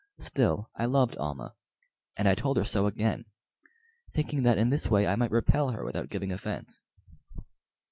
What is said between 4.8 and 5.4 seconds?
way I might